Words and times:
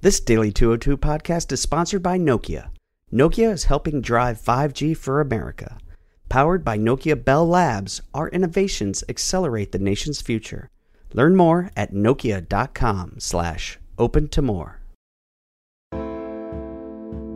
This 0.00 0.20
Daily 0.20 0.52
202 0.52 0.96
podcast 0.96 1.50
is 1.50 1.60
sponsored 1.60 2.04
by 2.04 2.18
Nokia. 2.18 2.68
Nokia 3.12 3.52
is 3.52 3.64
helping 3.64 4.00
drive 4.00 4.40
5G 4.40 4.96
for 4.96 5.20
America. 5.20 5.76
Powered 6.28 6.64
by 6.64 6.78
Nokia 6.78 7.24
Bell 7.24 7.44
Labs, 7.44 8.00
our 8.14 8.28
innovations 8.28 9.02
accelerate 9.08 9.72
the 9.72 9.78
nation's 9.80 10.20
future. 10.20 10.70
Learn 11.14 11.34
more 11.34 11.72
at 11.76 11.92
nokia.com 11.92 13.16
slash 13.18 13.80
open 13.98 14.28
to 14.28 14.40
more. 14.40 14.78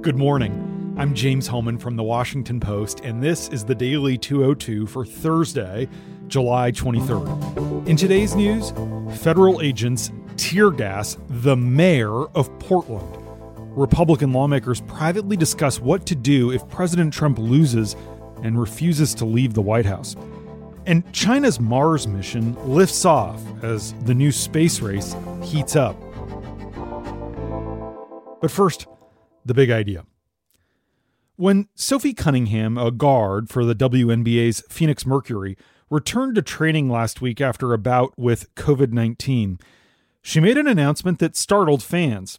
Good 0.03 0.17
morning. 0.17 0.95
I'm 0.97 1.15
James 1.15 1.49
Hohmann 1.49 1.79
from 1.79 1.97
the 1.97 2.05
Washington 2.05 2.61
Post, 2.61 3.01
and 3.01 3.21
this 3.21 3.49
is 3.49 3.65
the 3.65 3.75
Daily 3.75 4.17
202 4.17 4.87
for 4.87 5.05
Thursday, 5.05 5.89
July 6.29 6.71
23rd. 6.71 7.89
In 7.89 7.97
today's 7.97 8.37
news, 8.37 8.73
federal 9.21 9.61
agents 9.63 10.13
tear 10.33 10.71
gas 10.71 11.17
the 11.29 11.57
mayor 11.57 12.27
of 12.29 12.59
Portland. 12.59 13.19
Republican 13.77 14.33
lawmakers 14.33 14.81
privately 14.83 15.37
discuss 15.37 15.81
what 15.81 16.05
to 16.07 16.15
do 16.15 16.51
if 16.51 16.69
President 16.69 17.13
Trump 17.13 17.39
loses 17.39 17.97
and 18.43 18.61
refuses 18.61 19.15
to 19.15 19.25
leave 19.25 19.55
the 19.55 19.63
White 19.63 19.87
House. 19.87 20.15
And 20.87 21.11
China's 21.13 21.61
Mars 21.61 22.07
mission 22.07 22.57
lifts 22.67 23.05
off 23.05 23.41
as 23.63 23.95
the 24.05 24.15
new 24.15 24.33
space 24.33 24.81
race 24.81 25.15
heats 25.43 25.77
up. 25.77 25.97
But 28.41 28.51
first, 28.51 28.87
the 29.45 29.55
big 29.55 29.71
idea. 29.71 30.05
When 31.37 31.69
Sophie 31.75 32.13
Cunningham, 32.13 32.77
a 32.77 32.91
guard 32.91 33.49
for 33.49 33.65
the 33.65 33.75
WNBA's 33.75 34.63
Phoenix 34.69 35.07
Mercury, 35.07 35.57
returned 35.89 36.35
to 36.35 36.43
training 36.43 36.91
last 36.91 37.21
week 37.21 37.41
after 37.41 37.73
a 37.73 37.79
bout 37.79 38.13
with 38.17 38.53
COVID 38.55 38.93
19, 38.93 39.59
she 40.23 40.41
made 40.41 40.57
an 40.57 40.67
announcement 40.67 41.19
that 41.19 41.37
startled 41.37 41.83
fans. 41.83 42.39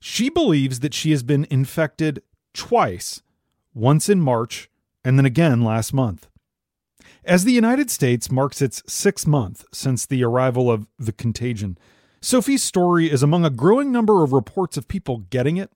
She 0.00 0.30
believes 0.30 0.80
that 0.80 0.94
she 0.94 1.10
has 1.10 1.22
been 1.22 1.46
infected 1.50 2.22
twice, 2.54 3.22
once 3.74 4.08
in 4.08 4.20
March 4.20 4.70
and 5.04 5.18
then 5.18 5.26
again 5.26 5.62
last 5.62 5.92
month. 5.92 6.28
As 7.24 7.44
the 7.44 7.52
United 7.52 7.90
States 7.90 8.30
marks 8.30 8.62
its 8.62 8.82
sixth 8.86 9.26
month 9.26 9.64
since 9.72 10.06
the 10.06 10.24
arrival 10.24 10.70
of 10.70 10.86
the 10.98 11.12
contagion, 11.12 11.76
Sophie's 12.22 12.62
story 12.62 13.10
is 13.10 13.22
among 13.22 13.44
a 13.44 13.50
growing 13.50 13.92
number 13.92 14.22
of 14.22 14.32
reports 14.32 14.76
of 14.76 14.88
people 14.88 15.18
getting 15.30 15.56
it, 15.56 15.70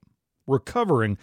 recovering, 0.47 1.19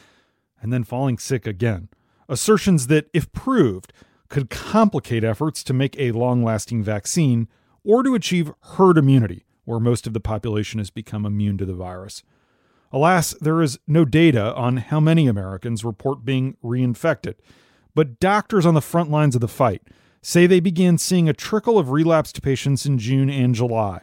and 0.61 0.71
then 0.71 0.83
falling 0.83 1.17
sick 1.17 1.47
again. 1.47 1.89
Assertions 2.29 2.87
that, 2.87 3.07
if 3.13 3.31
proved, 3.31 3.93
could 4.29 4.49
complicate 4.49 5.23
efforts 5.23 5.63
to 5.63 5.73
make 5.73 5.99
a 5.99 6.11
long 6.11 6.43
lasting 6.43 6.83
vaccine 6.83 7.47
or 7.83 8.03
to 8.03 8.15
achieve 8.15 8.53
herd 8.61 8.97
immunity, 8.97 9.43
where 9.65 9.79
most 9.79 10.07
of 10.07 10.13
the 10.13 10.19
population 10.19 10.79
has 10.79 10.89
become 10.89 11.25
immune 11.25 11.57
to 11.57 11.65
the 11.65 11.73
virus. 11.73 12.23
Alas, 12.91 13.33
there 13.39 13.61
is 13.61 13.79
no 13.87 14.03
data 14.03 14.53
on 14.55 14.77
how 14.77 14.99
many 14.99 15.27
Americans 15.27 15.85
report 15.85 16.25
being 16.25 16.57
reinfected, 16.63 17.35
but 17.95 18.19
doctors 18.19 18.65
on 18.65 18.73
the 18.73 18.81
front 18.81 19.09
lines 19.09 19.35
of 19.35 19.41
the 19.41 19.47
fight 19.47 19.81
say 20.21 20.45
they 20.45 20.59
began 20.59 20.97
seeing 20.97 21.27
a 21.27 21.33
trickle 21.33 21.79
of 21.79 21.91
relapsed 21.91 22.41
patients 22.41 22.85
in 22.85 22.97
June 22.97 23.29
and 23.29 23.55
July. 23.55 24.01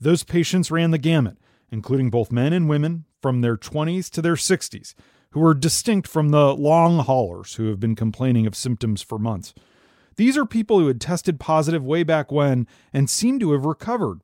Those 0.00 0.24
patients 0.24 0.70
ran 0.70 0.90
the 0.90 0.98
gamut, 0.98 1.38
including 1.70 2.10
both 2.10 2.32
men 2.32 2.52
and 2.52 2.68
women 2.68 3.04
from 3.22 3.40
their 3.40 3.56
20s 3.56 4.10
to 4.10 4.20
their 4.20 4.34
60s, 4.34 4.94
who 5.30 5.40
were 5.40 5.54
distinct 5.54 6.06
from 6.06 6.28
the 6.28 6.54
long 6.54 6.98
haulers 6.98 7.54
who 7.54 7.68
have 7.68 7.80
been 7.80 7.94
complaining 7.94 8.46
of 8.46 8.54
symptoms 8.54 9.00
for 9.00 9.18
months. 9.18 9.54
These 10.16 10.36
are 10.36 10.44
people 10.44 10.78
who 10.78 10.86
had 10.86 11.00
tested 11.00 11.40
positive 11.40 11.84
way 11.84 12.02
back 12.02 12.30
when 12.30 12.68
and 12.92 13.08
seem 13.08 13.38
to 13.40 13.52
have 13.52 13.64
recovered 13.64 14.20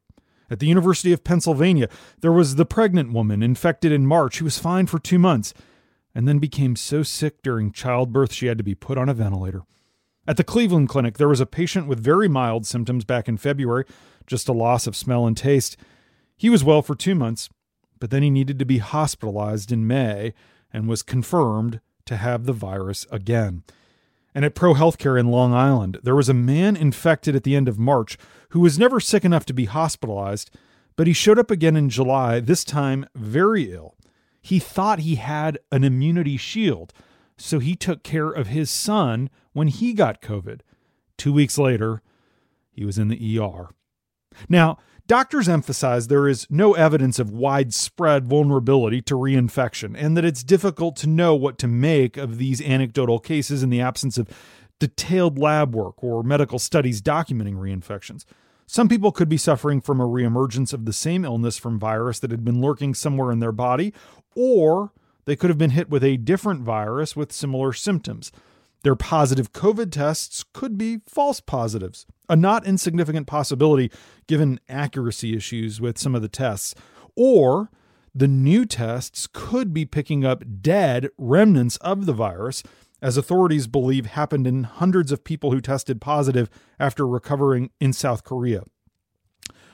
at 0.51 0.59
the 0.59 0.67
University 0.67 1.13
of 1.13 1.25
Pennsylvania, 1.25 1.89
there 2.21 2.33
was 2.33 2.57
the 2.57 2.67
pregnant 2.67 3.13
woman 3.13 3.43
infected 3.43 3.93
in 3.93 4.07
March 4.07 4.39
who 4.39 4.45
was 4.45 4.59
fine 4.59 4.87
for 4.87 4.99
two 4.99 5.19
months 5.19 5.55
and 6.15 6.27
then 6.27 6.41
became 6.41 6.75
so 6.75 7.03
sick 7.03 7.41
during 7.43 7.71
childbirth 7.71 8.33
she 8.33 8.47
had 8.47 8.59
to 8.59 8.65
be 8.65 8.75
put 8.75 8.99
on 8.99 9.09
a 9.09 9.15
ventilator. 9.15 9.63
At 10.27 10.37
the 10.37 10.45
Cleveland 10.45 10.89
Clinic, 10.89 11.19
there 11.19 11.29
was 11.29 11.41
a 11.41 11.47
patient 11.47 11.87
with 11.87 12.03
very 12.03 12.29
mild 12.29 12.67
symptoms 12.67 13.05
back 13.05 13.29
in 13.29 13.37
February, 13.37 13.85
just 14.27 14.49
a 14.49 14.53
loss 14.53 14.87
of 14.87 14.97
smell 14.97 15.27
and 15.27 15.37
taste. 15.37 15.77
He 16.37 16.51
was 16.51 16.65
well 16.65 16.83
for 16.83 16.95
two 16.95 17.15
months, 17.15 17.49
but 18.01 18.11
then 18.11 18.23
he 18.23 18.31
needed 18.31 18.59
to 18.59 18.65
be 18.65 18.79
hospitalized 18.79 19.71
in 19.71 19.87
May 19.87 20.35
and 20.73 20.89
was 20.89 21.03
confirmed 21.03 21.81
to 22.07 22.17
have 22.17 22.45
the 22.45 22.53
virus 22.53 23.07
again. 23.11 23.63
And 24.35 24.45
at 24.45 24.55
Pro 24.55 24.75
Healthcare 24.75 25.19
in 25.19 25.31
Long 25.31 25.53
Island, 25.53 25.99
there 26.03 26.15
was 26.15 26.29
a 26.29 26.35
man 26.35 26.77
infected 26.77 27.35
at 27.35 27.43
the 27.43 27.57
end 27.57 27.69
of 27.69 27.79
March 27.79 28.17
who 28.51 28.61
was 28.61 28.79
never 28.79 29.01
sick 29.01 29.25
enough 29.25 29.45
to 29.47 29.53
be 29.53 29.65
hospitalized, 29.65 30.51
but 30.97 31.07
he 31.07 31.13
showed 31.13 31.39
up 31.39 31.51
again 31.51 31.77
in 31.77 31.89
July, 31.89 32.41
this 32.41 32.65
time 32.65 33.07
very 33.15 33.73
ill. 33.73 33.97
He 34.43 34.59
thought 34.59 35.01
he 35.01 35.17
had 35.17 35.59
an 35.71 35.85
immunity 35.85 36.37
shield, 36.37 36.93
so 37.37 37.59
he 37.59 37.75
took 37.75 38.03
care 38.03 38.31
of 38.31 38.49
his 38.49 38.71
son 38.71 39.31
when 39.53 39.69
he 39.69 39.93
got 39.93 40.23
COVID. 40.23 40.61
Two 41.17 41.33
weeks 41.33 41.59
later, 41.59 42.03
he 42.71 42.85
was 42.85 42.99
in 42.99 43.09
the 43.09 43.39
ER. 43.39 43.69
Now, 44.49 44.79
doctors 45.07 45.49
emphasize 45.49 46.07
there 46.07 46.29
is 46.29 46.47
no 46.49 46.75
evidence 46.75 47.19
of 47.19 47.31
widespread 47.31 48.27
vulnerability 48.27 49.03
to 49.03 49.15
reinfection 49.15 49.95
and 49.99 50.17
that 50.17 50.25
it's 50.25 50.43
difficult 50.43 50.97
to 50.97 51.07
know 51.07 51.35
what 51.35 51.59
to 51.59 51.69
make 51.69 52.17
of 52.17 52.39
these 52.39 52.63
anecdotal 52.63 53.19
cases 53.19 53.63
in 53.63 53.71
the 53.71 53.81
absence 53.81 54.19
of 54.19 54.29
detailed 54.81 55.39
lab 55.39 55.75
work 55.75 56.03
or 56.03 56.25
medical 56.25 56.59
studies 56.59 57.01
documenting 57.01 57.55
reinfections. 57.55 58.25
Some 58.67 58.89
people 58.89 59.13
could 59.13 59.29
be 59.29 59.37
suffering 59.37 59.81
from 59.81 60.01
a 60.01 60.07
reemergence 60.07 60.73
of 60.73 60.85
the 60.85 60.93
same 60.93 61.25
illness 61.25 61.57
from 61.57 61.79
virus 61.79 62.19
that 62.21 62.31
had 62.31 62.45
been 62.45 62.61
lurking 62.61 62.95
somewhere 62.95 63.31
in 63.31 63.41
their 63.41 63.53
body, 63.53 63.93
or 64.35 64.93
they 65.25 65.37
could 65.37 65.51
have 65.51 65.59
been 65.59 65.71
hit 65.71 65.91
with 65.91 66.03
a 66.03 66.17
different 66.17 66.63
virus 66.63 67.15
with 67.15 67.33
similar 67.33 67.73
symptoms. 67.73 68.33
Their 68.83 68.97
positive 68.97 69.53
COVID 69.53 69.91
tests 69.91 70.45
could 70.53 70.79
be 70.79 71.01
false 71.07 71.41
positives, 71.41 72.07
a 72.29 72.37
not 72.37 72.67
insignificant 72.67 73.27
possibility 73.27 73.91
given 74.27 74.61
accuracy 74.69 75.37
issues 75.37 75.81
with 75.81 75.99
some 75.99 76.15
of 76.15 76.23
the 76.23 76.29
tests. 76.29 76.75
Or 77.17 77.71
the 78.15 78.29
new 78.29 78.65
tests 78.65 79.29
could 79.33 79.75
be 79.75 79.85
picking 79.85 80.25
up 80.25 80.45
dead 80.63 81.09
remnants 81.19 81.77
of 81.79 82.07
the 82.07 82.13
virus 82.13 82.63
as 83.03 83.17
authorities 83.17 83.67
believe 83.67 84.07
happened 84.07 84.47
in 84.47 84.65
hundreds 84.65 85.13
of 85.13 85.25
people 85.25 85.53
who 85.53 85.61
tested 85.61 86.01
positive 86.01 86.51
after 86.79 87.07
recovering 87.07 87.71
in 87.81 87.93
South 87.93 88.25
Korea. 88.25 88.63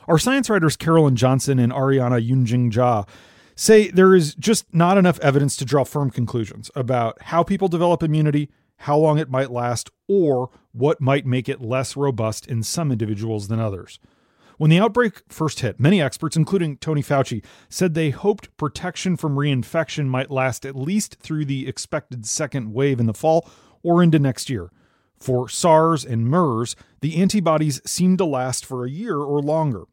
Our 0.09 0.19
science 0.19 0.49
writers 0.49 0.77
Carolyn 0.77 1.17
Johnson 1.17 1.59
and 1.59 1.73
Ariana 1.73 2.25
Eunjung 2.25 2.73
Cha 2.73 3.05
say 3.57 3.91
there 3.91 4.15
is 4.15 4.35
just 4.35 4.73
not 4.73 4.99
enough 4.99 5.19
evidence 5.21 5.57
to 5.57 5.65
draw 5.65 5.85
firm 5.85 6.11
conclusions 6.11 6.71
about 6.77 7.21
how 7.23 7.43
people 7.43 7.69
develop 7.69 8.03
immunity, 8.03 8.51
how 8.77 8.97
long 8.97 9.19
it 9.19 9.31
might 9.31 9.51
last, 9.51 9.91
or 10.07 10.51
what 10.73 11.01
might 11.01 11.27
make 11.27 11.49
it 11.49 11.61
less 11.61 11.97
robust 11.97 12.47
in 12.47 12.63
some 12.63 12.93
individuals 12.93 13.49
than 13.49 13.59
others. 13.59 13.99
When 14.59 14.71
the 14.71 14.79
outbreak 14.79 15.23
first 15.29 15.61
hit, 15.61 15.79
many 15.79 16.01
experts, 16.01 16.37
including 16.37 16.79
Tony 16.79 17.03
Fauci, 17.03 17.45
said 17.69 17.93
they 17.93 18.11
hoped 18.11 18.57
protection 18.57 19.17
from 19.17 19.37
reinfection 19.37 20.07
might 20.07 20.31
last 20.31 20.65
at 20.65 20.75
least 20.75 21.17
through 21.21 21.45
the 21.45 21.69
expected 21.69 22.25
second 22.27 22.73
wave 22.73 22.99
in 22.99 23.07
the 23.07 23.13
fall 23.13 23.49
or 23.83 24.03
into 24.03 24.19
next 24.19 24.49
year. 24.49 24.71
For 25.19 25.49
SARS 25.49 26.05
and 26.05 26.27
MERS, 26.27 26.75
the 27.01 27.17
antibodies 27.17 27.81
seemed 27.85 28.19
to 28.19 28.25
last 28.25 28.65
for 28.65 28.85
a 28.85 28.91
year 28.91 29.19
or 29.19 29.41
longer. 29.41 29.85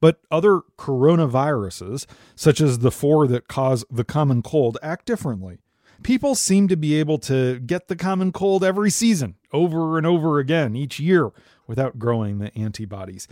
But 0.00 0.20
other 0.30 0.62
coronaviruses, 0.78 2.06
such 2.34 2.60
as 2.60 2.78
the 2.78 2.90
four 2.90 3.26
that 3.26 3.48
cause 3.48 3.84
the 3.90 4.04
common 4.04 4.42
cold, 4.42 4.78
act 4.82 5.06
differently. 5.06 5.58
People 6.02 6.34
seem 6.34 6.68
to 6.68 6.76
be 6.76 6.94
able 6.94 7.18
to 7.18 7.58
get 7.60 7.88
the 7.88 7.96
common 7.96 8.32
cold 8.32 8.64
every 8.64 8.90
season, 8.90 9.36
over 9.52 9.98
and 9.98 10.06
over 10.06 10.38
again, 10.38 10.74
each 10.74 10.98
year, 10.98 11.30
without 11.66 11.98
growing 11.98 12.38
the 12.38 12.56
antibodies. 12.56 13.28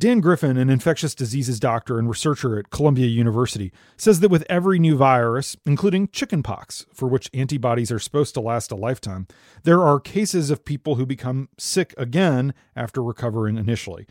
Dan 0.00 0.20
Griffin, 0.20 0.56
an 0.56 0.70
infectious 0.70 1.12
diseases 1.12 1.58
doctor 1.58 1.98
and 1.98 2.08
researcher 2.08 2.56
at 2.56 2.70
Columbia 2.70 3.08
University, 3.08 3.72
says 3.96 4.20
that 4.20 4.28
with 4.28 4.46
every 4.48 4.78
new 4.78 4.96
virus, 4.96 5.56
including 5.66 6.06
chickenpox, 6.06 6.86
for 6.94 7.08
which 7.08 7.28
antibodies 7.34 7.90
are 7.90 7.98
supposed 7.98 8.32
to 8.34 8.40
last 8.40 8.70
a 8.70 8.76
lifetime, 8.76 9.26
there 9.64 9.82
are 9.82 9.98
cases 9.98 10.52
of 10.52 10.64
people 10.64 10.94
who 10.94 11.04
become 11.04 11.48
sick 11.58 11.94
again 11.98 12.54
after 12.76 13.02
recovering 13.02 13.56
initially. 13.56 14.06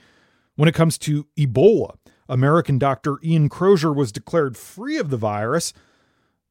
When 0.57 0.67
it 0.67 0.75
comes 0.75 0.97
to 0.99 1.27
Ebola, 1.37 1.95
American 2.27 2.77
doctor 2.77 3.17
Ian 3.23 3.47
Crozier 3.47 3.93
was 3.93 4.11
declared 4.11 4.57
free 4.57 4.97
of 4.97 5.09
the 5.09 5.15
virus, 5.15 5.71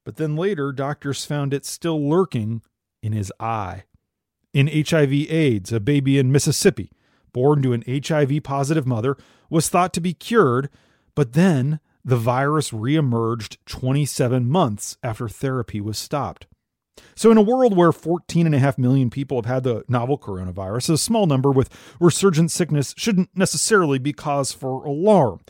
but 0.02 0.16
then 0.16 0.34
later 0.34 0.72
doctors 0.72 1.26
found 1.26 1.52
it 1.52 1.66
still 1.66 2.08
lurking 2.08 2.62
in 3.02 3.12
his 3.12 3.30
eye. 3.38 3.84
In 4.54 4.68
HIV 4.68 5.12
AIDS, 5.12 5.72
a 5.74 5.80
baby 5.80 6.18
in 6.18 6.32
Mississippi 6.32 6.90
born 7.36 7.60
to 7.60 7.74
an 7.74 7.84
HIV 7.86 8.42
positive 8.44 8.86
mother, 8.86 9.14
was 9.50 9.68
thought 9.68 9.92
to 9.92 10.00
be 10.00 10.14
cured, 10.14 10.70
but 11.14 11.34
then 11.34 11.80
the 12.02 12.16
virus 12.16 12.70
reemerged 12.70 13.58
27 13.66 14.48
months 14.48 14.96
after 15.02 15.28
therapy 15.28 15.78
was 15.78 15.98
stopped. 15.98 16.46
So, 17.14 17.30
in 17.30 17.36
a 17.36 17.42
world 17.42 17.76
where 17.76 17.90
14.5 17.92 18.78
million 18.78 19.10
people 19.10 19.36
have 19.36 19.44
had 19.44 19.64
the 19.64 19.84
novel 19.86 20.18
coronavirus, 20.18 20.88
a 20.94 20.96
small 20.96 21.26
number 21.26 21.50
with 21.50 21.68
resurgent 22.00 22.50
sickness 22.50 22.94
shouldn't 22.96 23.28
necessarily 23.36 23.98
be 23.98 24.14
cause 24.14 24.52
for 24.52 24.82
alarm. 24.86 25.40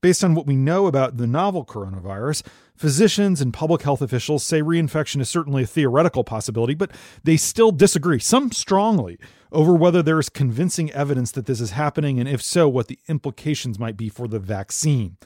Based 0.00 0.24
on 0.24 0.34
what 0.34 0.46
we 0.46 0.56
know 0.56 0.86
about 0.86 1.18
the 1.18 1.26
novel 1.26 1.66
coronavirus, 1.66 2.46
Physicians 2.76 3.40
and 3.40 3.54
public 3.54 3.82
health 3.82 4.02
officials 4.02 4.44
say 4.44 4.60
reinfection 4.60 5.20
is 5.20 5.30
certainly 5.30 5.62
a 5.62 5.66
theoretical 5.66 6.24
possibility, 6.24 6.74
but 6.74 6.90
they 7.24 7.38
still 7.38 7.72
disagree, 7.72 8.18
some 8.18 8.52
strongly, 8.52 9.18
over 9.50 9.74
whether 9.74 10.02
there 10.02 10.18
is 10.18 10.28
convincing 10.28 10.90
evidence 10.92 11.32
that 11.32 11.46
this 11.46 11.60
is 11.60 11.70
happening, 11.70 12.20
and 12.20 12.28
if 12.28 12.42
so, 12.42 12.68
what 12.68 12.88
the 12.88 12.98
implications 13.08 13.78
might 13.78 13.96
be 13.96 14.10
for 14.10 14.28
the 14.28 14.38
vaccine. 14.38 15.16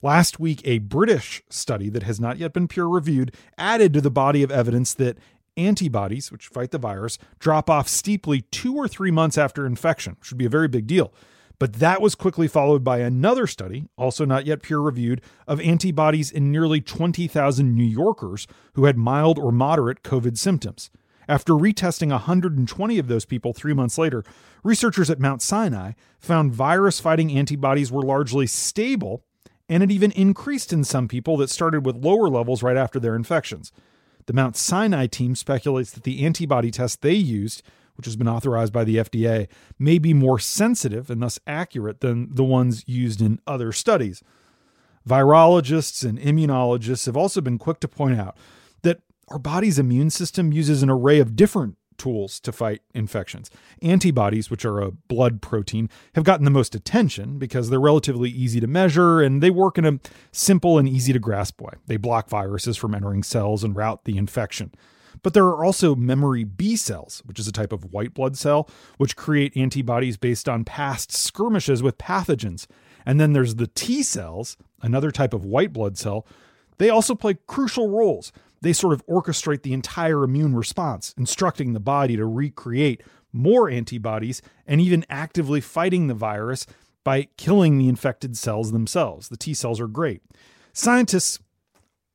Last 0.00 0.40
week, 0.40 0.62
a 0.64 0.78
British 0.78 1.42
study 1.50 1.90
that 1.90 2.02
has 2.04 2.18
not 2.18 2.38
yet 2.38 2.54
been 2.54 2.68
peer 2.68 2.86
reviewed 2.86 3.34
added 3.58 3.92
to 3.94 4.00
the 4.00 4.10
body 4.10 4.42
of 4.42 4.50
evidence 4.50 4.94
that 4.94 5.18
antibodies, 5.56 6.32
which 6.32 6.48
fight 6.48 6.70
the 6.70 6.78
virus, 6.78 7.18
drop 7.38 7.68
off 7.68 7.86
steeply 7.88 8.42
two 8.50 8.74
or 8.76 8.88
three 8.88 9.10
months 9.10 9.38
after 9.38 9.66
infection, 9.66 10.16
which 10.18 10.30
would 10.30 10.38
be 10.38 10.46
a 10.46 10.50
very 10.50 10.68
big 10.68 10.86
deal. 10.86 11.12
But 11.64 11.80
that 11.80 12.02
was 12.02 12.14
quickly 12.14 12.46
followed 12.46 12.84
by 12.84 12.98
another 12.98 13.46
study, 13.46 13.88
also 13.96 14.26
not 14.26 14.44
yet 14.44 14.60
peer 14.60 14.80
reviewed, 14.80 15.22
of 15.48 15.62
antibodies 15.62 16.30
in 16.30 16.52
nearly 16.52 16.82
20,000 16.82 17.74
New 17.74 17.82
Yorkers 17.82 18.46
who 18.74 18.84
had 18.84 18.98
mild 18.98 19.38
or 19.38 19.50
moderate 19.50 20.02
COVID 20.02 20.36
symptoms. 20.36 20.90
After 21.26 21.54
retesting 21.54 22.10
120 22.10 22.98
of 22.98 23.08
those 23.08 23.24
people 23.24 23.54
three 23.54 23.72
months 23.72 23.96
later, 23.96 24.24
researchers 24.62 25.08
at 25.08 25.18
Mount 25.18 25.40
Sinai 25.40 25.92
found 26.18 26.52
virus 26.52 27.00
fighting 27.00 27.32
antibodies 27.32 27.90
were 27.90 28.02
largely 28.02 28.46
stable 28.46 29.24
and 29.66 29.82
it 29.82 29.90
even 29.90 30.10
increased 30.10 30.70
in 30.70 30.84
some 30.84 31.08
people 31.08 31.38
that 31.38 31.48
started 31.48 31.86
with 31.86 32.04
lower 32.04 32.28
levels 32.28 32.62
right 32.62 32.76
after 32.76 33.00
their 33.00 33.16
infections. 33.16 33.72
The 34.26 34.34
Mount 34.34 34.58
Sinai 34.58 35.06
team 35.06 35.34
speculates 35.34 35.92
that 35.92 36.02
the 36.02 36.26
antibody 36.26 36.70
test 36.70 37.00
they 37.00 37.14
used 37.14 37.62
which 37.96 38.06
has 38.06 38.16
been 38.16 38.28
authorized 38.28 38.72
by 38.72 38.84
the 38.84 38.96
FDA, 38.96 39.48
may 39.78 39.98
be 39.98 40.14
more 40.14 40.38
sensitive 40.38 41.10
and 41.10 41.22
thus 41.22 41.38
accurate 41.46 42.00
than 42.00 42.34
the 42.34 42.44
ones 42.44 42.84
used 42.86 43.20
in 43.20 43.40
other 43.46 43.72
studies. 43.72 44.22
Virologists 45.08 46.04
and 46.08 46.18
immunologists 46.18 47.06
have 47.06 47.16
also 47.16 47.40
been 47.40 47.58
quick 47.58 47.80
to 47.80 47.88
point 47.88 48.18
out 48.18 48.36
that 48.82 49.00
our 49.28 49.38
body's 49.38 49.78
immune 49.78 50.10
system 50.10 50.52
uses 50.52 50.82
an 50.82 50.90
array 50.90 51.20
of 51.20 51.36
different 51.36 51.76
tools 51.96 52.40
to 52.40 52.52
fight 52.52 52.82
infections. 52.94 53.50
Antibodies, 53.82 54.50
which 54.50 54.64
are 54.64 54.80
a 54.80 54.90
blood 54.90 55.40
protein, 55.40 55.88
have 56.14 56.24
gotten 56.24 56.44
the 56.44 56.50
most 56.50 56.74
attention 56.74 57.38
because 57.38 57.70
they're 57.70 57.80
relatively 57.80 58.30
easy 58.30 58.60
to 58.60 58.66
measure 58.66 59.20
and 59.20 59.42
they 59.42 59.50
work 59.50 59.78
in 59.78 59.84
a 59.84 60.00
simple 60.32 60.78
and 60.78 60.88
easy 60.88 61.12
to 61.12 61.18
grasp 61.18 61.60
way. 61.60 61.74
They 61.86 61.96
block 61.96 62.28
viruses 62.28 62.76
from 62.76 62.94
entering 62.94 63.22
cells 63.22 63.62
and 63.62 63.76
route 63.76 64.04
the 64.04 64.16
infection. 64.16 64.72
But 65.22 65.34
there 65.34 65.46
are 65.46 65.64
also 65.64 65.94
memory 65.94 66.44
B 66.44 66.76
cells, 66.76 67.22
which 67.24 67.38
is 67.38 67.48
a 67.48 67.52
type 67.52 67.72
of 67.72 67.92
white 67.92 68.14
blood 68.14 68.36
cell, 68.36 68.68
which 68.96 69.16
create 69.16 69.56
antibodies 69.56 70.16
based 70.16 70.48
on 70.48 70.64
past 70.64 71.12
skirmishes 71.12 71.82
with 71.82 71.98
pathogens. 71.98 72.66
And 73.06 73.20
then 73.20 73.32
there's 73.32 73.56
the 73.56 73.66
T 73.66 74.02
cells, 74.02 74.56
another 74.82 75.10
type 75.10 75.34
of 75.34 75.44
white 75.44 75.72
blood 75.72 75.98
cell. 75.98 76.26
They 76.78 76.90
also 76.90 77.14
play 77.14 77.36
crucial 77.46 77.88
roles. 77.88 78.32
They 78.60 78.72
sort 78.72 78.94
of 78.94 79.06
orchestrate 79.06 79.62
the 79.62 79.74
entire 79.74 80.24
immune 80.24 80.56
response, 80.56 81.14
instructing 81.18 81.72
the 81.72 81.80
body 81.80 82.16
to 82.16 82.26
recreate 82.26 83.02
more 83.32 83.68
antibodies 83.68 84.40
and 84.66 84.80
even 84.80 85.04
actively 85.10 85.60
fighting 85.60 86.06
the 86.06 86.14
virus 86.14 86.66
by 87.02 87.28
killing 87.36 87.76
the 87.76 87.88
infected 87.88 88.36
cells 88.36 88.72
themselves. 88.72 89.28
The 89.28 89.36
T 89.36 89.52
cells 89.52 89.80
are 89.80 89.86
great. 89.86 90.22
Scientists 90.72 91.38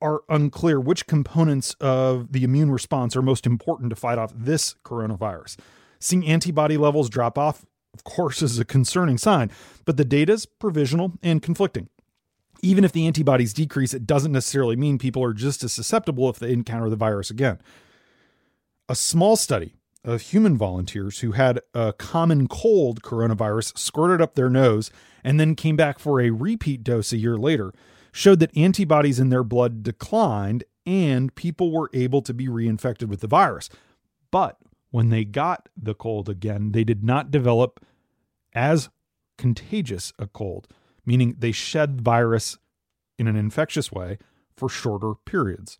are 0.01 0.21
unclear 0.29 0.79
which 0.79 1.07
components 1.07 1.75
of 1.79 2.31
the 2.31 2.43
immune 2.43 2.71
response 2.71 3.15
are 3.15 3.21
most 3.21 3.45
important 3.45 3.89
to 3.89 3.95
fight 3.95 4.17
off 4.17 4.31
this 4.35 4.75
coronavirus. 4.83 5.57
Seeing 5.99 6.25
antibody 6.25 6.77
levels 6.77 7.09
drop 7.09 7.37
off, 7.37 7.65
of 7.93 8.03
course, 8.03 8.41
is 8.41 8.59
a 8.59 8.65
concerning 8.65 9.17
sign, 9.17 9.51
but 9.85 9.97
the 9.97 10.05
data 10.05 10.33
is 10.33 10.45
provisional 10.45 11.13
and 11.21 11.41
conflicting. 11.41 11.89
Even 12.61 12.83
if 12.83 12.91
the 12.91 13.07
antibodies 13.07 13.53
decrease, 13.53 13.93
it 13.93 14.05
doesn't 14.05 14.31
necessarily 14.31 14.75
mean 14.75 14.97
people 14.97 15.23
are 15.23 15.33
just 15.33 15.63
as 15.63 15.73
susceptible 15.73 16.29
if 16.29 16.39
they 16.39 16.51
encounter 16.51 16.89
the 16.89 16.95
virus 16.95 17.29
again. 17.29 17.59
A 18.87 18.95
small 18.95 19.35
study 19.35 19.75
of 20.03 20.21
human 20.21 20.57
volunteers 20.57 21.19
who 21.19 21.33
had 21.33 21.59
a 21.73 21.93
common 21.93 22.47
cold 22.47 23.01
coronavirus 23.01 23.77
squirted 23.77 24.21
up 24.21 24.35
their 24.35 24.49
nose 24.49 24.91
and 25.23 25.39
then 25.39 25.55
came 25.55 25.75
back 25.75 25.99
for 25.99 26.21
a 26.21 26.29
repeat 26.29 26.83
dose 26.83 27.11
a 27.11 27.17
year 27.17 27.37
later 27.37 27.73
showed 28.11 28.39
that 28.39 28.55
antibodies 28.57 29.19
in 29.19 29.29
their 29.29 29.43
blood 29.43 29.83
declined 29.83 30.63
and 30.85 31.35
people 31.35 31.71
were 31.71 31.89
able 31.93 32.21
to 32.21 32.33
be 32.33 32.47
reinfected 32.47 33.07
with 33.07 33.21
the 33.21 33.27
virus. 33.27 33.69
But 34.31 34.57
when 34.91 35.09
they 35.09 35.23
got 35.23 35.69
the 35.77 35.93
cold 35.93 36.29
again, 36.29 36.71
they 36.71 36.83
did 36.83 37.03
not 37.03 37.31
develop 37.31 37.85
as 38.53 38.89
contagious 39.37 40.11
a 40.17 40.27
cold, 40.27 40.67
meaning 41.05 41.35
they 41.37 41.51
shed 41.51 42.01
virus 42.01 42.57
in 43.17 43.27
an 43.27 43.35
infectious 43.35 43.91
way 43.91 44.17
for 44.55 44.67
shorter 44.67 45.13
periods. 45.25 45.77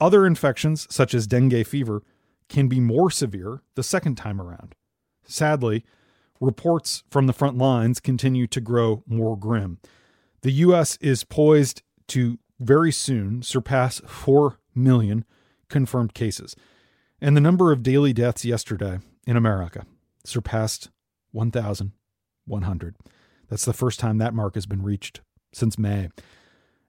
Other 0.00 0.26
infections, 0.26 0.86
such 0.90 1.14
as 1.14 1.26
dengue 1.26 1.66
fever, 1.66 2.02
can 2.48 2.68
be 2.68 2.80
more 2.80 3.10
severe 3.10 3.62
the 3.74 3.82
second 3.82 4.16
time 4.16 4.40
around. 4.40 4.74
Sadly, 5.24 5.84
reports 6.40 7.02
from 7.10 7.26
the 7.26 7.32
front 7.32 7.56
lines 7.56 8.00
continue 8.00 8.46
to 8.48 8.60
grow 8.60 9.02
more 9.06 9.36
grim. 9.36 9.78
The 10.46 10.62
U.S. 10.62 10.96
is 11.00 11.24
poised 11.24 11.82
to 12.06 12.38
very 12.60 12.92
soon 12.92 13.42
surpass 13.42 14.00
4 14.06 14.60
million 14.76 15.24
confirmed 15.68 16.14
cases. 16.14 16.54
And 17.20 17.36
the 17.36 17.40
number 17.40 17.72
of 17.72 17.82
daily 17.82 18.12
deaths 18.12 18.44
yesterday 18.44 19.00
in 19.26 19.36
America 19.36 19.86
surpassed 20.24 20.90
1,100. 21.32 22.96
That's 23.48 23.64
the 23.64 23.72
first 23.72 23.98
time 23.98 24.18
that 24.18 24.34
mark 24.34 24.54
has 24.54 24.66
been 24.66 24.84
reached 24.84 25.20
since 25.52 25.80
May. 25.80 26.10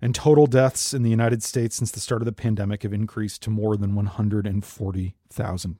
And 0.03 0.13
total 0.13 0.45
deaths 0.45 0.93
in 0.93 1.01
the 1.01 1.09
United 1.09 1.41
States 1.41 1.75
since 1.75 1.89
the 1.89 1.99
start 1.99 2.21
of 2.21 2.27
the 2.27 2.33
pandemic 2.33 2.83
have 2.83 2.93
increased 2.93 3.41
to 3.41 3.49
more 3.49 3.75
than 3.75 3.95
140,000. 3.95 5.79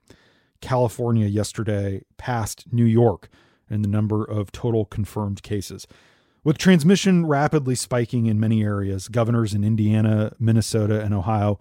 California 0.60 1.26
yesterday 1.28 2.02
passed 2.16 2.72
New 2.72 2.86
York 2.86 3.28
in 3.70 3.82
the 3.82 3.88
number 3.88 4.24
of 4.24 4.50
total 4.50 4.84
confirmed 4.84 5.44
cases. 5.44 5.86
With 6.48 6.56
transmission 6.56 7.26
rapidly 7.26 7.74
spiking 7.74 8.24
in 8.24 8.40
many 8.40 8.62
areas, 8.62 9.08
governors 9.08 9.52
in 9.52 9.64
Indiana, 9.64 10.32
Minnesota, 10.38 11.02
and 11.02 11.12
Ohio, 11.12 11.58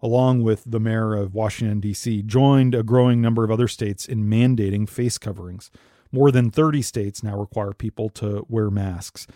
along 0.00 0.42
with 0.42 0.62
the 0.64 0.80
mayor 0.80 1.14
of 1.14 1.34
Washington, 1.34 1.80
D.C., 1.80 2.22
joined 2.22 2.74
a 2.74 2.82
growing 2.82 3.20
number 3.20 3.44
of 3.44 3.50
other 3.50 3.68
states 3.68 4.06
in 4.06 4.24
mandating 4.24 4.88
face 4.88 5.18
coverings. 5.18 5.70
More 6.10 6.30
than 6.30 6.50
30 6.50 6.80
states 6.80 7.22
now 7.22 7.36
require 7.36 7.74
people 7.74 8.08
to 8.08 8.46
wear 8.48 8.70
masks. 8.70 9.26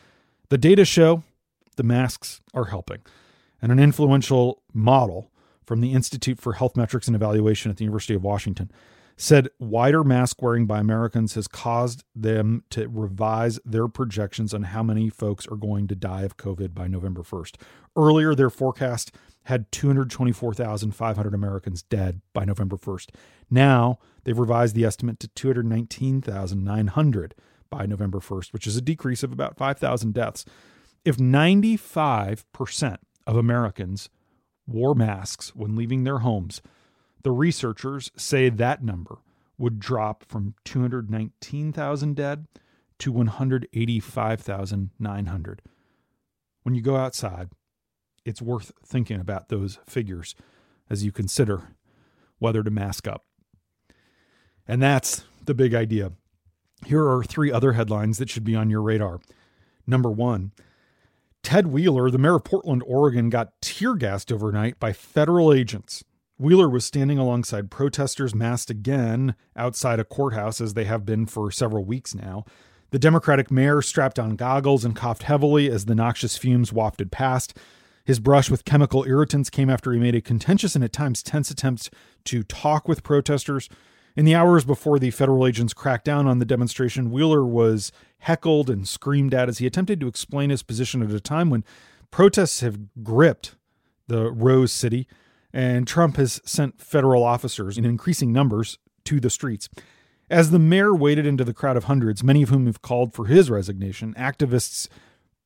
The 0.49 0.57
data 0.57 0.87
show 0.87 1.25
the 1.77 1.83
masks 1.83 2.41
are 2.55 2.65
helping. 2.65 3.03
And 3.61 3.71
an 3.71 3.79
influential 3.79 4.63
model 4.73 5.31
from 5.67 5.83
the 5.83 5.93
Institute 5.93 6.41
for 6.41 6.55
Health 6.55 6.75
Metrics 6.75 7.07
and 7.07 7.15
Evaluation 7.15 7.71
at 7.71 7.77
the 7.77 7.85
University 7.85 8.15
of 8.15 8.25
Washington 8.25 8.71
said 9.17 9.49
wider 9.59 10.05
mask 10.05 10.43
wearing 10.43 10.67
by 10.67 10.79
Americans 10.79 11.35
has 11.35 11.49
caused 11.49 12.05
them 12.15 12.63
to 12.69 12.87
revise 12.89 13.59
their 13.65 13.89
projections 13.89 14.53
on 14.53 14.65
how 14.65 14.83
many 14.83 15.09
folks 15.09 15.47
are 15.49 15.57
going 15.57 15.89
to 15.89 15.95
die 15.95 16.23
of 16.23 16.37
COVID 16.37 16.75
by 16.75 16.87
November 16.87 17.23
1st. 17.23 17.57
Earlier, 17.97 18.35
their 18.35 18.51
forecast 18.51 19.11
had 19.45 19.73
224,500 19.73 21.35
Americans 21.35 21.83
dead 21.83 22.21
by 22.35 22.45
November 22.45 22.77
1st. 22.77 23.09
Now, 23.51 23.99
they've 24.25 24.39
revised 24.39 24.75
the 24.75 24.85
estimate 24.85 25.19
to 25.21 25.29
219,900 25.29 27.35
by 27.71 27.87
November 27.87 28.19
1st, 28.19 28.53
which 28.53 28.67
is 28.67 28.77
a 28.77 28.83
decrease 28.83 29.23
of 29.23 29.33
about 29.33 29.57
5,000 29.57 30.13
deaths. 30.13 30.45
If 31.05 31.17
95% 31.17 32.97
of 33.27 33.37
Americans 33.37 34.11
wore 34.67 34.95
masks 34.95 35.55
when 35.55 35.75
leaving 35.75 36.05
their 36.05 36.19
homes, 36.19 36.61
the 37.27 37.33
researchers 37.33 38.13
say 38.17 38.49
that 38.49 38.83
number 38.85 39.19
would 39.59 39.81
drop 39.81 40.25
from 40.29 40.55
219,000 40.65 42.15
dead 42.15 42.47
to 43.01 43.11
185,900. 43.11 45.63
When 46.63 46.77
you 46.77 46.83
go 46.83 46.95
outside, 46.95 47.49
it's 48.25 48.41
worth 48.41 48.71
thinking 48.85 49.19
about 49.19 49.49
those 49.49 49.81
figures 49.89 50.37
as 50.89 51.05
you 51.05 51.11
consider 51.11 51.75
whether 52.39 52.63
to 52.63 52.71
mask 52.71 53.09
up. 53.09 53.25
And 54.69 54.81
that's 54.81 55.25
the 55.47 55.55
big 55.55 55.75
idea. 55.75 56.13
Here 56.85 57.09
are 57.09 57.25
three 57.25 57.51
other 57.51 57.73
headlines 57.73 58.19
that 58.19 58.31
should 58.31 58.45
be 58.45 58.55
on 58.55 58.71
your 58.71 58.83
radar. 58.83 59.19
Number 59.85 60.13
one, 60.13 60.53
Ted 61.43 61.67
Wheeler, 61.67 62.09
the 62.09 62.19
mayor 62.19 62.37
of 62.37 62.45
Portland, 62.45 62.85
Oregon, 62.87 63.31
got 63.31 63.61
tear 63.61 63.97
gassed 63.97 64.31
overnight 64.31 64.79
by 64.79 64.93
federal 64.93 65.53
agents. 65.53 66.05
Wheeler 66.39 66.69
was 66.69 66.85
standing 66.85 67.19
alongside 67.19 67.71
protesters 67.71 68.35
massed 68.35 68.69
again 68.69 69.35
outside 69.57 69.99
a 69.99 70.05
courthouse, 70.05 70.61
as 70.61 70.75
they 70.75 70.85
have 70.85 71.07
been 71.07 71.25
for 71.27 71.51
several 71.51 71.85
weeks 71.85 72.15
now. 72.15 72.45
The 72.91 72.99
Democratic 72.99 73.51
mayor 73.51 73.81
strapped 73.81 74.19
on 74.19 74.37
goggles 74.37 74.85
and 74.85 74.95
coughed 74.95 75.25
heavily 75.25 75.71
as 75.71 75.87
the 75.87 75.95
noxious 75.95 76.37
fumes 76.37 76.73
wafted 76.73 77.11
past. 77.11 77.57
His 78.05 78.21
brush 78.21 78.51
with 78.51 78.65
chemical 78.65 79.05
irritants 79.05 79.51
came 79.51 79.71
after 79.71 79.93
he 79.93 79.99
made 79.99 80.15
a 80.15 80.21
contentious 80.21 80.75
and 80.77 80.85
at 80.85 80.93
times 80.93 81.23
tense 81.23 81.51
attempt 81.51 81.91
to 82.25 82.43
talk 82.43 82.87
with 82.87 83.03
protesters. 83.03 83.69
In 84.15 84.25
the 84.25 84.35
hours 84.35 84.65
before 84.65 84.99
the 84.99 85.11
federal 85.11 85.47
agents 85.47 85.75
cracked 85.75 86.05
down 86.05 86.27
on 86.27 86.39
the 86.39 86.45
demonstration, 86.45 87.11
Wheeler 87.11 87.45
was 87.45 87.93
heckled 88.21 88.71
and 88.71 88.87
screamed 88.87 89.35
at 89.35 89.49
as 89.49 89.59
he 89.59 89.67
attempted 89.67 90.01
to 90.01 90.07
explain 90.07 90.51
his 90.51 90.63
position 90.63 91.03
at 91.03 91.11
a 91.11 91.21
time 91.21 91.51
when 91.51 91.65
protests 92.11 92.61
have 92.61 92.79
gripped 93.03 93.57
the 94.07 94.31
Rose 94.31 94.73
City, 94.73 95.09
and 95.53 95.87
Trump 95.87 96.17
has 96.17 96.41
sent 96.45 96.81
federal 96.81 97.23
officers 97.23 97.79
in 97.79 97.85
increasing 97.85 98.33
numbers 98.33 98.79
to 99.05 99.21
the 99.21 99.31
streets. 99.31 99.69
As 100.29 100.51
the 100.51 100.59
mayor 100.59 100.95
waded 100.95 101.27
into 101.27 101.45
the 101.45 101.55
crowd 101.55 101.77
of 101.77 101.85
hundreds, 101.85 102.25
many 102.25 102.43
of 102.43 102.49
whom 102.49 102.67
have 102.67 102.83
called 102.83 103.15
for 103.15 103.27
his 103.27 103.49
resignation, 103.49 104.13
activists 104.15 104.89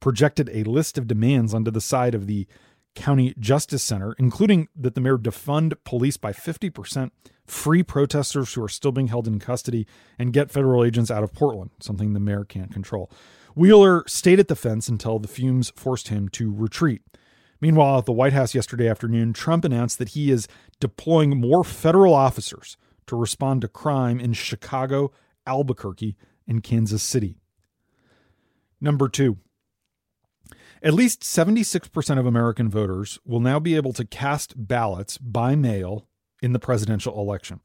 projected 0.00 0.48
a 0.52 0.64
list 0.64 0.96
of 0.96 1.06
demands 1.06 1.52
onto 1.52 1.70
the 1.70 1.80
side 1.80 2.14
of 2.14 2.26
the 2.26 2.46
County 2.94 3.34
Justice 3.38 3.82
Center, 3.82 4.14
including 4.18 4.68
that 4.74 4.94
the 4.94 5.00
mayor 5.00 5.18
defund 5.18 5.74
police 5.84 6.16
by 6.16 6.32
50%, 6.32 7.10
free 7.46 7.82
protesters 7.82 8.54
who 8.54 8.62
are 8.62 8.68
still 8.68 8.92
being 8.92 9.08
held 9.08 9.28
in 9.28 9.38
custody, 9.38 9.86
and 10.18 10.32
get 10.32 10.50
federal 10.50 10.84
agents 10.84 11.10
out 11.10 11.22
of 11.22 11.32
Portland, 11.32 11.70
something 11.80 12.12
the 12.12 12.20
mayor 12.20 12.44
can't 12.44 12.72
control. 12.72 13.10
Wheeler 13.54 14.04
stayed 14.06 14.40
at 14.40 14.48
the 14.48 14.56
fence 14.56 14.88
until 14.88 15.18
the 15.18 15.28
fumes 15.28 15.70
forced 15.76 16.08
him 16.08 16.28
to 16.30 16.52
retreat. 16.52 17.02
Meanwhile, 17.60 17.98
at 17.98 18.06
the 18.06 18.12
White 18.12 18.32
House 18.32 18.54
yesterday 18.54 18.88
afternoon, 18.88 19.32
Trump 19.32 19.64
announced 19.64 19.98
that 19.98 20.10
he 20.10 20.30
is 20.30 20.48
deploying 20.80 21.40
more 21.40 21.62
federal 21.62 22.14
officers 22.14 22.76
to 23.06 23.16
respond 23.16 23.60
to 23.60 23.68
crime 23.68 24.18
in 24.18 24.32
Chicago, 24.32 25.12
Albuquerque, 25.46 26.16
and 26.48 26.62
Kansas 26.62 27.02
City. 27.02 27.36
Number 28.80 29.08
two, 29.08 29.38
at 30.82 30.94
least 30.94 31.20
76% 31.20 32.18
of 32.18 32.24
American 32.24 32.70
voters 32.70 33.18
will 33.26 33.40
now 33.40 33.58
be 33.58 33.76
able 33.76 33.92
to 33.92 34.06
cast 34.06 34.54
ballots 34.56 35.18
by 35.18 35.54
mail 35.54 36.06
in 36.40 36.54
the 36.54 36.58
presidential 36.58 37.20
election. 37.20 37.60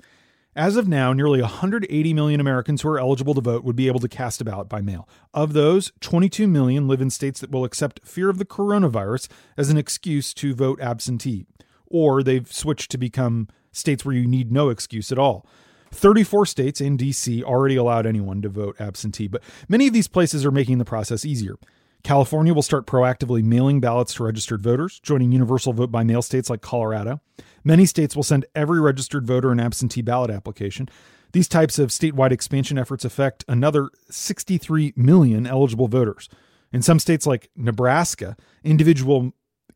As 0.58 0.78
of 0.78 0.88
now, 0.88 1.12
nearly 1.12 1.42
180 1.42 2.14
million 2.14 2.40
Americans 2.40 2.82
who 2.82 2.88
are 2.88 2.98
eligible 2.98 3.34
to 3.34 3.42
vote 3.42 3.66
would 3.66 3.76
be 3.76 3.88
able 3.88 4.00
to 4.00 4.08
cast 4.08 4.40
a 4.40 4.46
ballot 4.46 4.70
by 4.70 4.80
mail. 4.80 5.06
Of 5.34 5.52
those, 5.52 5.92
22 6.00 6.48
million 6.48 6.88
live 6.88 7.02
in 7.02 7.10
states 7.10 7.42
that 7.42 7.52
will 7.52 7.66
accept 7.66 8.08
fear 8.08 8.30
of 8.30 8.38
the 8.38 8.46
coronavirus 8.46 9.28
as 9.58 9.70
an 9.70 9.76
excuse 9.78 10.34
to 10.36 10.56
vote 10.56 10.80
absentee, 10.80 11.46
or 11.88 12.24
they've 12.24 12.50
switched 12.50 12.90
to 12.92 12.98
become 12.98 13.50
states 13.74 14.06
where 14.06 14.16
you 14.16 14.26
need 14.26 14.50
no 14.50 14.70
excuse 14.70 15.12
at 15.12 15.20
all. 15.20 15.46
34 15.92 16.46
states 16.46 16.80
and 16.80 16.98
DC 16.98 17.44
already 17.44 17.76
allowed 17.76 18.06
anyone 18.06 18.42
to 18.42 18.48
vote 18.48 18.78
absentee, 18.80 19.28
but 19.28 19.44
many 19.68 19.88
of 19.88 19.94
these 19.94 20.08
places 20.08 20.46
are 20.46 20.52
making 20.52 20.78
the 20.78 20.86
process 20.86 21.26
easier. 21.26 21.58
California 22.04 22.54
will 22.54 22.62
start 22.62 22.86
proactively 22.86 23.44
mailing 23.44 23.82
ballots 23.82 24.14
to 24.14 24.24
registered 24.24 24.62
voters, 24.62 25.02
joining 25.02 25.34
universal 25.34 25.74
vote 25.74 25.92
by 25.92 26.04
mail 26.04 26.22
states 26.22 26.50
like 26.50 26.62
Colorado. 26.62 27.20
Many 27.68 27.88
states 27.88 28.16
will 28.16 28.24
send 28.24 28.46
every 28.54 28.80
registered 28.80 29.26
voter 29.26 29.52
an 29.52 29.60
absentee 29.60 30.04
ballot 30.04 30.30
application. 30.30 30.88
These 31.32 31.48
types 31.50 31.80
of 31.80 31.90
statewide 31.90 32.32
expansion 32.32 32.78
efforts 32.78 33.04
affect 33.04 33.44
another 33.48 33.90
63 34.10 34.94
million 34.96 35.48
eligible 35.48 35.88
voters. 35.88 36.30
In 36.72 36.84
some 36.84 37.00
states 37.00 37.26
like 37.26 37.50
Nebraska, 37.56 38.38
individual 38.64 39.34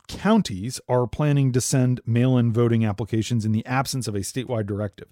counties 0.08 0.80
are 0.88 1.08
planning 1.08 1.52
to 1.52 1.60
send 1.60 2.00
mail 2.06 2.38
in 2.38 2.54
voting 2.54 2.86
applications 2.86 3.44
in 3.44 3.52
the 3.52 3.66
absence 3.66 4.08
of 4.08 4.16
a 4.16 4.20
statewide 4.20 4.68
directive. 4.68 5.08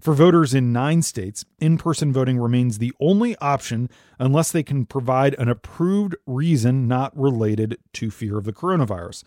For 0.00 0.14
voters 0.14 0.52
in 0.54 0.72
nine 0.72 1.02
states, 1.02 1.44
in 1.60 1.78
person 1.78 2.12
voting 2.12 2.38
remains 2.38 2.78
the 2.78 2.92
only 3.00 3.36
option 3.36 3.88
unless 4.18 4.50
they 4.50 4.62
can 4.62 4.86
provide 4.86 5.34
an 5.38 5.48
approved 5.48 6.14
reason 6.26 6.88
not 6.88 7.16
related 7.18 7.78
to 7.94 8.10
fear 8.10 8.38
of 8.38 8.44
the 8.44 8.52
coronavirus. 8.52 9.24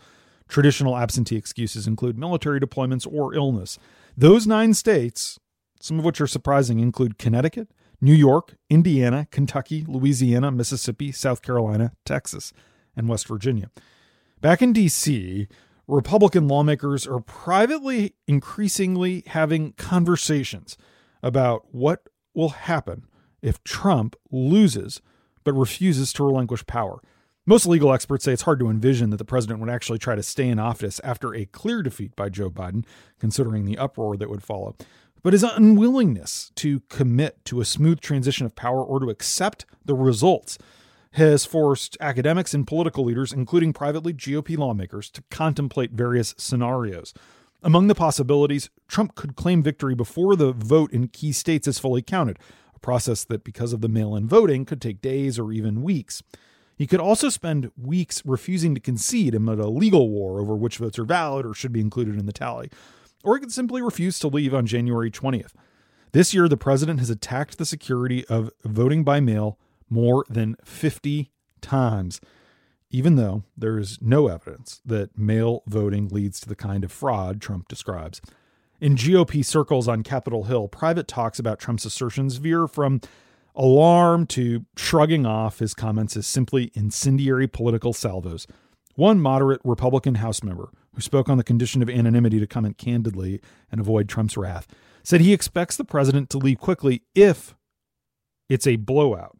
Traditional 0.48 0.96
absentee 0.96 1.36
excuses 1.36 1.86
include 1.86 2.18
military 2.18 2.58
deployments 2.58 3.06
or 3.10 3.34
illness. 3.34 3.78
Those 4.16 4.46
nine 4.46 4.74
states, 4.74 5.38
some 5.80 5.98
of 5.98 6.04
which 6.04 6.20
are 6.20 6.26
surprising, 6.26 6.80
include 6.80 7.18
Connecticut, 7.18 7.68
New 8.00 8.14
York, 8.14 8.56
Indiana, 8.70 9.26
Kentucky, 9.30 9.84
Louisiana, 9.86 10.50
Mississippi, 10.50 11.12
South 11.12 11.42
Carolina, 11.42 11.92
Texas, 12.04 12.52
and 12.96 13.08
West 13.08 13.26
Virginia. 13.28 13.70
Back 14.40 14.62
in 14.62 14.72
D.C., 14.72 15.48
Republican 15.86 16.48
lawmakers 16.48 17.06
are 17.06 17.20
privately 17.20 18.14
increasingly 18.26 19.24
having 19.26 19.72
conversations 19.72 20.76
about 21.22 21.74
what 21.74 22.08
will 22.34 22.50
happen 22.50 23.04
if 23.42 23.62
Trump 23.64 24.14
loses 24.30 25.00
but 25.44 25.54
refuses 25.54 26.12
to 26.12 26.24
relinquish 26.24 26.66
power. 26.66 27.00
Most 27.48 27.64
legal 27.64 27.94
experts 27.94 28.26
say 28.26 28.34
it's 28.34 28.42
hard 28.42 28.58
to 28.58 28.68
envision 28.68 29.08
that 29.08 29.16
the 29.16 29.24
president 29.24 29.58
would 29.60 29.70
actually 29.70 29.98
try 29.98 30.14
to 30.14 30.22
stay 30.22 30.48
in 30.48 30.58
office 30.58 31.00
after 31.02 31.34
a 31.34 31.46
clear 31.46 31.82
defeat 31.82 32.14
by 32.14 32.28
Joe 32.28 32.50
Biden, 32.50 32.84
considering 33.18 33.64
the 33.64 33.78
uproar 33.78 34.18
that 34.18 34.28
would 34.28 34.42
follow. 34.42 34.76
But 35.22 35.32
his 35.32 35.42
unwillingness 35.42 36.52
to 36.56 36.80
commit 36.90 37.42
to 37.46 37.62
a 37.62 37.64
smooth 37.64 38.00
transition 38.00 38.44
of 38.44 38.54
power 38.54 38.84
or 38.84 39.00
to 39.00 39.08
accept 39.08 39.64
the 39.82 39.94
results 39.94 40.58
has 41.12 41.46
forced 41.46 41.96
academics 42.02 42.52
and 42.52 42.66
political 42.66 43.02
leaders, 43.02 43.32
including 43.32 43.72
privately 43.72 44.12
GOP 44.12 44.58
lawmakers, 44.58 45.08
to 45.12 45.24
contemplate 45.30 45.92
various 45.92 46.34
scenarios. 46.36 47.14
Among 47.62 47.86
the 47.86 47.94
possibilities, 47.94 48.68
Trump 48.88 49.14
could 49.14 49.36
claim 49.36 49.62
victory 49.62 49.94
before 49.94 50.36
the 50.36 50.52
vote 50.52 50.92
in 50.92 51.08
key 51.08 51.32
states 51.32 51.66
is 51.66 51.78
fully 51.78 52.02
counted, 52.02 52.38
a 52.76 52.78
process 52.78 53.24
that, 53.24 53.42
because 53.42 53.72
of 53.72 53.80
the 53.80 53.88
mail 53.88 54.14
in 54.14 54.28
voting, 54.28 54.66
could 54.66 54.82
take 54.82 55.00
days 55.00 55.38
or 55.38 55.50
even 55.50 55.82
weeks. 55.82 56.22
He 56.78 56.86
could 56.86 57.00
also 57.00 57.28
spend 57.28 57.72
weeks 57.76 58.22
refusing 58.24 58.72
to 58.76 58.80
concede 58.80 59.34
amid 59.34 59.58
a 59.58 59.66
legal 59.66 60.08
war 60.08 60.40
over 60.40 60.54
which 60.54 60.78
votes 60.78 60.96
are 60.96 61.04
valid 61.04 61.44
or 61.44 61.52
should 61.52 61.72
be 61.72 61.80
included 61.80 62.16
in 62.16 62.26
the 62.26 62.32
tally. 62.32 62.70
Or 63.24 63.34
he 63.34 63.40
could 63.40 63.52
simply 63.52 63.82
refuse 63.82 64.20
to 64.20 64.28
leave 64.28 64.54
on 64.54 64.64
January 64.64 65.10
20th. 65.10 65.54
This 66.12 66.32
year, 66.32 66.46
the 66.48 66.56
president 66.56 67.00
has 67.00 67.10
attacked 67.10 67.58
the 67.58 67.66
security 67.66 68.24
of 68.26 68.52
voting 68.64 69.02
by 69.02 69.18
mail 69.18 69.58
more 69.90 70.24
than 70.30 70.54
50 70.64 71.32
times, 71.60 72.20
even 72.90 73.16
though 73.16 73.42
there 73.56 73.76
is 73.76 73.98
no 74.00 74.28
evidence 74.28 74.80
that 74.84 75.18
mail 75.18 75.64
voting 75.66 76.06
leads 76.08 76.38
to 76.40 76.48
the 76.48 76.54
kind 76.54 76.84
of 76.84 76.92
fraud 76.92 77.40
Trump 77.40 77.66
describes. 77.66 78.20
In 78.80 78.94
GOP 78.94 79.44
circles 79.44 79.88
on 79.88 80.04
Capitol 80.04 80.44
Hill, 80.44 80.68
private 80.68 81.08
talks 81.08 81.40
about 81.40 81.58
Trump's 81.58 81.84
assertions 81.84 82.36
veer 82.36 82.68
from 82.68 83.00
alarm 83.58 84.26
to 84.28 84.64
shrugging 84.76 85.26
off 85.26 85.58
his 85.58 85.74
comments 85.74 86.16
as 86.16 86.26
simply 86.26 86.70
incendiary 86.74 87.46
political 87.46 87.92
salvos. 87.92 88.46
One 88.94 89.20
moderate 89.20 89.60
Republican 89.64 90.16
House 90.16 90.42
member, 90.42 90.70
who 90.94 91.00
spoke 91.00 91.28
on 91.28 91.36
the 91.36 91.44
condition 91.44 91.82
of 91.82 91.90
anonymity 91.90 92.40
to 92.40 92.46
comment 92.46 92.78
candidly 92.78 93.40
and 93.70 93.80
avoid 93.80 94.08
Trump's 94.08 94.36
wrath, 94.36 94.66
said 95.02 95.20
he 95.20 95.32
expects 95.32 95.76
the 95.76 95.84
president 95.84 96.30
to 96.30 96.38
leave 96.38 96.58
quickly 96.58 97.02
if 97.14 97.54
it's 98.48 98.66
a 98.66 98.76
blowout 98.76 99.38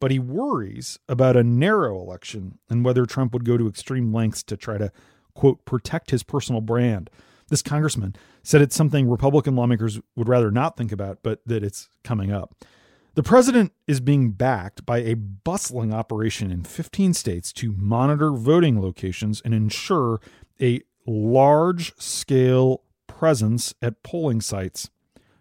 but 0.00 0.10
he 0.10 0.18
worries 0.18 0.98
about 1.08 1.36
a 1.36 1.44
narrow 1.44 2.00
election 2.00 2.58
and 2.68 2.84
whether 2.84 3.04
Trump 3.04 3.32
would 3.32 3.44
go 3.44 3.56
to 3.56 3.68
extreme 3.68 4.12
lengths 4.12 4.42
to 4.44 4.56
try 4.56 4.78
to, 4.78 4.90
quote, 5.34 5.64
protect 5.66 6.10
his 6.10 6.22
personal 6.22 6.62
brand. 6.62 7.10
This 7.48 7.62
congressman 7.62 8.16
said 8.42 8.62
it's 8.62 8.74
something 8.74 9.08
Republican 9.08 9.54
lawmakers 9.54 10.00
would 10.16 10.28
rather 10.28 10.50
not 10.50 10.76
think 10.76 10.90
about, 10.90 11.18
but 11.22 11.40
that 11.44 11.62
it's 11.62 11.88
coming 12.02 12.32
up. 12.32 12.64
The 13.14 13.22
president 13.24 13.72
is 13.88 14.00
being 14.00 14.30
backed 14.30 14.86
by 14.86 14.98
a 14.98 15.14
bustling 15.14 15.92
operation 15.92 16.52
in 16.52 16.62
15 16.62 17.12
states 17.12 17.52
to 17.54 17.74
monitor 17.76 18.30
voting 18.30 18.80
locations 18.80 19.40
and 19.40 19.52
ensure 19.52 20.20
a 20.60 20.82
large 21.06 21.92
scale 21.96 22.84
presence 23.08 23.74
at 23.82 24.04
polling 24.04 24.40
sites. 24.40 24.90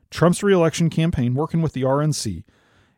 Trump's 0.09 0.41
reelection 0.41 0.89
campaign, 0.89 1.35
working 1.35 1.61
with 1.61 1.73
the 1.73 1.83
RNC, 1.83 2.43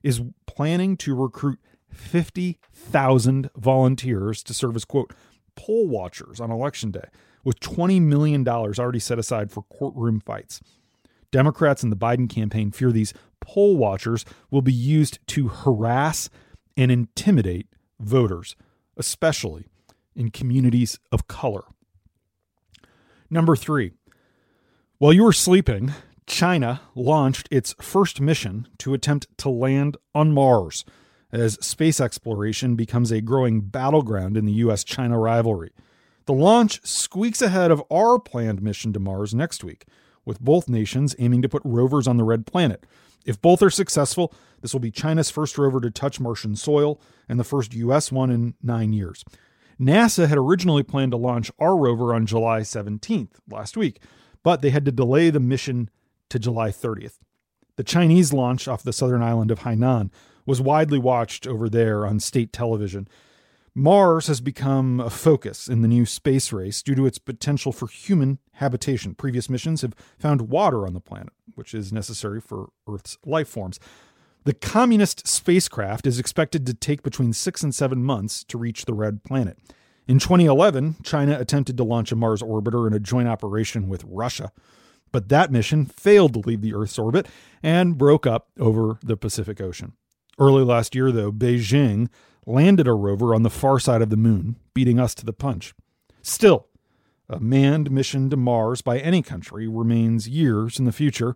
is 0.03 0.21
planning 0.47 0.95
to 0.97 1.13
recruit 1.15 1.59
50,000 1.89 3.49
volunteers 3.57 4.41
to 4.43 4.53
serve 4.53 4.77
as, 4.77 4.85
quote, 4.85 5.13
poll 5.55 5.89
watchers 5.89 6.39
on 6.39 6.49
election 6.49 6.91
day, 6.91 7.09
with 7.43 7.59
$20 7.59 8.01
million 8.01 8.47
already 8.47 8.99
set 8.99 9.19
aside 9.19 9.51
for 9.51 9.63
courtroom 9.63 10.21
fights. 10.21 10.61
Democrats 11.31 11.83
and 11.83 11.91
the 11.91 11.97
Biden 11.97 12.29
campaign 12.29 12.71
fear 12.71 12.91
these 12.91 13.13
poll 13.39 13.77
watchers 13.77 14.25
will 14.49 14.61
be 14.61 14.73
used 14.73 15.19
to 15.27 15.47
harass 15.47 16.29
and 16.77 16.91
intimidate 16.91 17.67
voters, 17.99 18.55
especially 18.97 19.65
in 20.15 20.29
communities 20.29 20.99
of 21.11 21.27
color. 21.27 21.63
Number 23.29 23.55
three, 23.55 23.91
while 24.97 25.13
you 25.13 25.23
were 25.23 25.33
sleeping, 25.33 25.93
China 26.27 26.81
launched 26.95 27.47
its 27.49 27.73
first 27.81 28.21
mission 28.21 28.67
to 28.77 28.93
attempt 28.93 29.27
to 29.39 29.49
land 29.49 29.97
on 30.13 30.31
Mars 30.31 30.85
as 31.31 31.53
space 31.65 32.01
exploration 32.01 32.75
becomes 32.75 33.11
a 33.11 33.21
growing 33.21 33.61
battleground 33.61 34.35
in 34.35 34.45
the 34.45 34.53
US 34.53 34.83
China 34.83 35.17
rivalry. 35.17 35.71
The 36.25 36.33
launch 36.33 36.85
squeaks 36.85 37.41
ahead 37.41 37.71
of 37.71 37.83
our 37.89 38.19
planned 38.19 38.61
mission 38.61 38.93
to 38.93 38.99
Mars 38.99 39.33
next 39.33 39.63
week, 39.63 39.85
with 40.25 40.39
both 40.39 40.69
nations 40.69 41.15
aiming 41.19 41.41
to 41.41 41.49
put 41.49 41.61
rovers 41.65 42.07
on 42.07 42.17
the 42.17 42.23
red 42.23 42.45
planet. 42.45 42.85
If 43.25 43.41
both 43.41 43.61
are 43.61 43.69
successful, 43.69 44.33
this 44.61 44.73
will 44.73 44.79
be 44.79 44.91
China's 44.91 45.29
first 45.29 45.57
rover 45.57 45.79
to 45.81 45.91
touch 45.91 46.19
Martian 46.19 46.55
soil 46.55 46.99
and 47.29 47.39
the 47.39 47.43
first 47.43 47.73
US 47.73 48.11
one 48.11 48.31
in 48.31 48.55
nine 48.61 48.93
years. 48.93 49.23
NASA 49.79 50.27
had 50.27 50.37
originally 50.37 50.83
planned 50.83 51.11
to 51.11 51.17
launch 51.17 51.51
our 51.59 51.75
rover 51.75 52.13
on 52.13 52.25
July 52.25 52.61
17th, 52.61 53.39
last 53.49 53.75
week, 53.75 53.99
but 54.43 54.61
they 54.61 54.69
had 54.69 54.85
to 54.85 54.91
delay 54.91 55.29
the 55.29 55.39
mission 55.39 55.89
to 56.29 56.39
July 56.39 56.69
30th. 56.69 57.17
The 57.77 57.83
Chinese 57.83 58.31
launch 58.31 58.67
off 58.67 58.83
the 58.83 58.93
southern 58.93 59.23
island 59.23 59.49
of 59.49 59.61
Hainan 59.61 60.11
was 60.45 60.61
widely 60.61 60.99
watched 60.99 61.47
over 61.47 61.69
there 61.69 62.05
on 62.05 62.19
state 62.19 62.53
television. 62.53 63.07
Mars 63.73 64.27
has 64.27 64.41
become 64.41 64.99
a 64.99 65.09
focus 65.09 65.69
in 65.69 65.81
the 65.81 65.87
new 65.87 66.05
space 66.05 66.51
race 66.51 66.83
due 66.83 66.95
to 66.95 67.05
its 67.05 67.17
potential 67.17 67.71
for 67.71 67.87
human 67.87 68.39
habitation. 68.53 69.15
Previous 69.15 69.49
missions 69.49 69.81
have 69.81 69.95
found 70.19 70.49
water 70.49 70.85
on 70.85 70.93
the 70.93 70.99
planet, 70.99 71.31
which 71.55 71.73
is 71.73 71.93
necessary 71.93 72.41
for 72.41 72.69
Earth's 72.85 73.17
life 73.25 73.47
forms. 73.47 73.79
The 74.43 74.53
communist 74.53 75.25
spacecraft 75.25 76.05
is 76.05 76.19
expected 76.19 76.65
to 76.65 76.73
take 76.73 77.01
between 77.01 77.31
six 77.31 77.63
and 77.63 77.73
seven 77.73 78.03
months 78.03 78.43
to 78.45 78.57
reach 78.57 78.83
the 78.83 78.93
red 78.93 79.23
planet. 79.23 79.57
In 80.05 80.19
2011, 80.19 80.97
China 81.03 81.39
attempted 81.39 81.77
to 81.77 81.83
launch 81.85 82.11
a 82.11 82.15
Mars 82.17 82.41
orbiter 82.41 82.87
in 82.87 82.93
a 82.93 82.99
joint 82.99 83.29
operation 83.29 83.87
with 83.87 84.03
Russia, 84.03 84.51
but 85.13 85.29
that 85.29 85.51
mission 85.51 85.85
failed 85.85 86.33
to 86.33 86.39
leave 86.39 86.61
the 86.61 86.73
Earth's 86.73 86.99
orbit 86.99 87.27
and 87.63 87.97
broke 87.97 88.27
up 88.27 88.49
over 88.59 88.99
the 89.01 89.15
Pacific 89.15 89.61
Ocean. 89.61 89.93
Early 90.39 90.63
last 90.63 90.95
year, 90.95 91.11
though, 91.11 91.31
Beijing 91.31 92.09
landed 92.45 92.87
a 92.87 92.93
rover 92.93 93.33
on 93.35 93.43
the 93.43 93.49
far 93.49 93.79
side 93.79 94.01
of 94.01 94.09
the 94.09 94.17
moon, 94.17 94.55
beating 94.73 94.99
us 94.99 95.13
to 95.15 95.25
the 95.25 95.33
punch. 95.33 95.73
Still, 96.21 96.67
a 97.29 97.39
manned 97.39 97.91
mission 97.91 98.29
to 98.29 98.37
Mars 98.37 98.81
by 98.81 98.99
any 98.99 99.21
country 99.21 99.67
remains 99.67 100.27
years 100.27 100.79
in 100.79 100.85
the 100.85 100.91
future, 100.91 101.35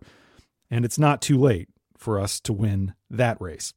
and 0.70 0.84
it's 0.84 0.98
not 0.98 1.22
too 1.22 1.38
late 1.38 1.68
for 1.96 2.20
us 2.20 2.40
to 2.40 2.52
win 2.52 2.94
that 3.08 3.40
race. 3.40 3.72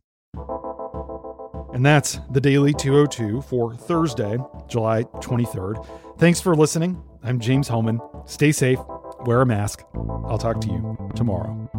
And 1.73 1.85
that's 1.85 2.19
the 2.31 2.41
Daily 2.41 2.73
202 2.73 3.41
for 3.43 3.73
Thursday, 3.73 4.37
July 4.67 5.03
23rd. 5.03 5.85
Thanks 6.17 6.41
for 6.41 6.55
listening. 6.55 7.01
I'm 7.23 7.39
James 7.39 7.67
Hohmann. 7.67 8.01
Stay 8.25 8.51
safe, 8.51 8.79
wear 9.25 9.41
a 9.41 9.45
mask. 9.45 9.83
I'll 9.93 10.39
talk 10.39 10.61
to 10.61 10.67
you 10.67 11.11
tomorrow. 11.15 11.69